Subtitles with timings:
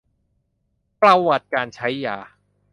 [1.01, 2.17] ประวัติการใช้ยา